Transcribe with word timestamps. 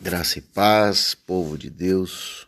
Graça 0.00 0.38
e 0.38 0.42
paz, 0.42 1.14
povo 1.14 1.56
de 1.56 1.70
Deus. 1.70 2.46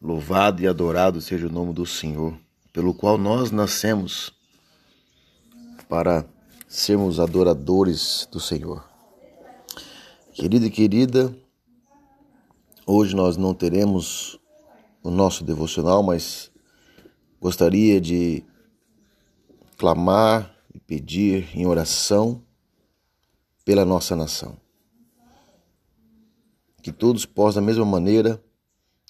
Louvado 0.00 0.62
e 0.62 0.66
adorado 0.68 1.20
seja 1.20 1.48
o 1.48 1.52
nome 1.52 1.72
do 1.72 1.84
Senhor, 1.84 2.38
pelo 2.72 2.94
qual 2.94 3.18
nós 3.18 3.50
nascemos 3.50 4.32
para 5.88 6.24
sermos 6.68 7.18
adoradores 7.18 8.28
do 8.30 8.38
Senhor. 8.38 8.88
Querida 10.32 10.66
e 10.66 10.70
querida, 10.70 11.36
hoje 12.86 13.16
nós 13.16 13.36
não 13.36 13.52
teremos 13.52 14.38
o 15.02 15.10
nosso 15.10 15.42
devocional, 15.42 16.00
mas 16.00 16.50
gostaria 17.40 18.00
de 18.00 18.44
clamar 19.76 20.54
e 20.72 20.78
pedir 20.78 21.48
em 21.58 21.66
oração 21.66 22.40
pela 23.64 23.84
nossa 23.84 24.14
nação 24.14 24.63
que 26.84 26.92
todos 26.92 27.24
possam, 27.24 27.62
da 27.62 27.66
mesma 27.66 27.86
maneira, 27.86 28.44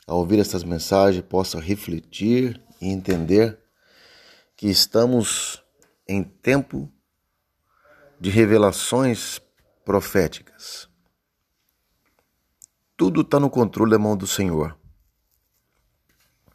ao 0.07 0.19
ouvir 0.19 0.39
essas 0.39 0.63
mensagens, 0.63 1.25
possam 1.25 1.61
refletir 1.61 2.63
e 2.81 2.87
entender 2.87 3.59
que 4.57 4.69
estamos 4.69 5.61
em 6.07 6.23
tempo 6.23 6.89
de 8.21 8.31
revelações 8.31 9.41
proféticas. 9.85 10.89
Tudo 12.97 13.23
está 13.23 13.41
no 13.41 13.51
controle 13.51 13.91
da 13.91 13.99
mão 13.99 14.17
do 14.17 14.25
Senhor. 14.25 14.79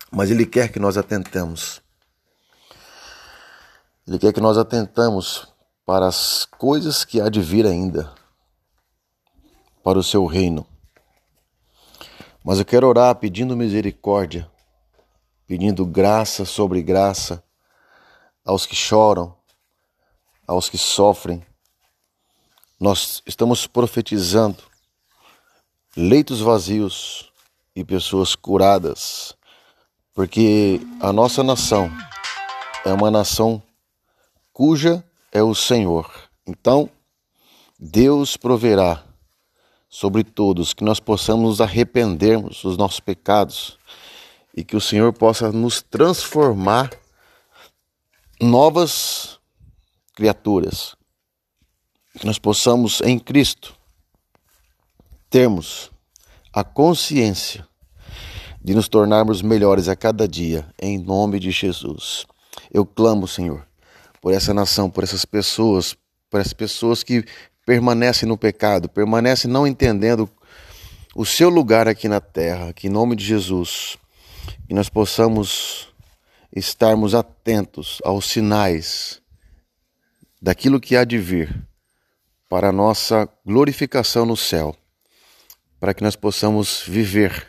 Mas 0.09 0.31
Ele 0.31 0.45
quer 0.45 0.71
que 0.71 0.79
nós 0.79 0.97
atentemos. 0.97 1.81
Ele 4.07 4.17
quer 4.17 4.31
que 4.31 4.39
nós 4.39 4.57
atentamos 4.57 5.53
para 5.85 6.07
as 6.07 6.45
coisas 6.45 7.03
que 7.03 7.19
há 7.19 7.27
de 7.27 7.41
vir 7.41 7.65
ainda, 7.65 8.09
para 9.83 9.99
o 9.99 10.03
seu 10.03 10.25
reino. 10.25 10.65
Mas 12.49 12.57
eu 12.57 12.65
quero 12.65 12.87
orar 12.87 13.13
pedindo 13.13 13.55
misericórdia, 13.55 14.49
pedindo 15.45 15.85
graça 15.85 16.45
sobre 16.45 16.81
graça 16.81 17.43
aos 18.43 18.65
que 18.65 18.75
choram, 18.75 19.37
aos 20.47 20.67
que 20.67 20.75
sofrem. 20.75 21.45
Nós 22.79 23.21
estamos 23.23 23.67
profetizando 23.67 24.63
leitos 25.95 26.41
vazios 26.41 27.31
e 27.75 27.85
pessoas 27.85 28.33
curadas, 28.33 29.37
porque 30.15 30.81
a 30.99 31.13
nossa 31.13 31.43
nação 31.43 31.87
é 32.83 32.91
uma 32.91 33.11
nação 33.11 33.61
cuja 34.51 35.03
é 35.31 35.43
o 35.43 35.53
Senhor. 35.53 36.11
Então, 36.47 36.89
Deus 37.79 38.35
proverá 38.35 39.03
sobre 39.89 40.23
todos, 40.23 40.73
que 40.73 40.83
nós 40.83 40.99
possamos 40.99 41.49
nos 41.49 41.61
arrependermos 41.61 42.61
dos 42.61 42.77
nossos 42.77 42.99
pecados 42.99 43.77
e 44.55 44.63
que 44.63 44.75
o 44.75 44.81
Senhor 44.81 45.11
possa 45.11 45.51
nos 45.51 45.81
transformar 45.81 46.91
novas 48.39 49.39
criaturas. 50.13 50.95
Que 52.19 52.25
nós 52.25 52.37
possamos 52.37 53.01
em 53.01 53.17
Cristo 53.17 53.75
termos 55.29 55.91
a 56.53 56.63
consciência 56.63 57.67
de 58.61 58.75
nos 58.75 58.87
tornarmos 58.87 59.41
melhores 59.41 59.87
a 59.87 59.95
cada 59.95 60.27
dia, 60.27 60.67
em 60.79 60.97
nome 60.97 61.39
de 61.39 61.51
Jesus. 61.51 62.25
Eu 62.71 62.85
clamo, 62.85 63.27
Senhor, 63.27 63.65
por 64.21 64.33
essa 64.33 64.53
nação, 64.53 64.89
por 64.89 65.03
essas 65.03 65.23
pessoas, 65.23 65.95
por 66.29 66.41
essas 66.41 66.53
pessoas 66.53 67.03
que 67.03 67.23
permanece 67.69 68.25
no 68.25 68.35
pecado, 68.35 68.89
permanece 68.89 69.47
não 69.47 69.67
entendendo 69.67 70.27
o 71.15 71.23
seu 71.23 71.49
lugar 71.49 71.87
aqui 71.87 72.07
na 72.07 72.19
terra, 72.19 72.73
que 72.73 72.87
em 72.87 72.89
nome 72.89 73.15
de 73.15 73.23
Jesus, 73.23 73.95
e 74.67 74.73
nós 74.73 74.89
possamos 74.89 75.93
estarmos 76.51 77.13
atentos 77.13 78.01
aos 78.03 78.27
sinais 78.27 79.21
daquilo 80.41 80.79
que 80.79 80.95
há 80.95 81.03
de 81.03 81.19
vir 81.19 81.63
para 82.49 82.69
a 82.69 82.71
nossa 82.71 83.29
glorificação 83.45 84.25
no 84.25 84.35
céu, 84.35 84.75
para 85.79 85.93
que 85.93 86.01
nós 86.01 86.15
possamos 86.15 86.81
viver 86.87 87.45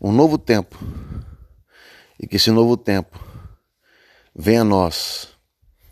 um 0.00 0.10
novo 0.10 0.38
tempo 0.38 0.78
e 2.18 2.26
que 2.26 2.36
esse 2.36 2.50
novo 2.50 2.78
tempo 2.78 3.22
venha 4.34 4.62
a 4.62 4.64
nós 4.64 5.28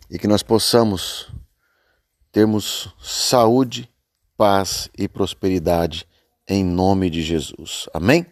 e 0.09 0.17
que 0.17 0.27
nós 0.27 0.41
possamos 0.41 1.36
termos 2.31 2.93
saúde, 3.01 3.89
paz 4.35 4.89
e 4.97 5.07
prosperidade 5.07 6.07
em 6.47 6.63
nome 6.63 7.09
de 7.09 7.21
Jesus. 7.21 7.87
Amém? 7.93 8.25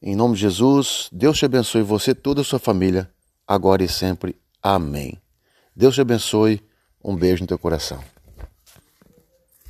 Em 0.00 0.14
nome 0.14 0.34
de 0.34 0.40
Jesus, 0.40 1.08
Deus 1.12 1.38
te 1.38 1.44
abençoe 1.44 1.82
você 1.82 2.12
e 2.12 2.14
toda 2.14 2.40
a 2.40 2.44
sua 2.44 2.58
família, 2.58 3.10
agora 3.46 3.82
e 3.82 3.88
sempre. 3.88 4.36
Amém. 4.62 5.20
Deus 5.74 5.94
te 5.94 6.00
abençoe. 6.00 6.62
Um 7.04 7.14
beijo 7.14 7.42
no 7.42 7.46
teu 7.46 7.58
coração. 7.58 8.02